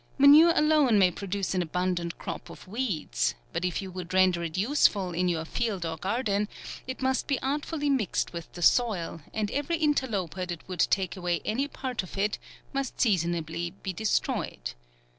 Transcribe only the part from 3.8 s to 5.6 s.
you would render it useful in your